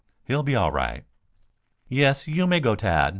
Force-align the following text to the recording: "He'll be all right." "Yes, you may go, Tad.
"He'll 0.23 0.41
be 0.41 0.55
all 0.55 0.71
right." 0.71 1.05
"Yes, 1.87 2.27
you 2.27 2.47
may 2.47 2.59
go, 2.59 2.73
Tad. 2.75 3.09